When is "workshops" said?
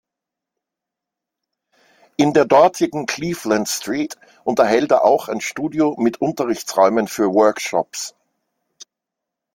7.35-8.15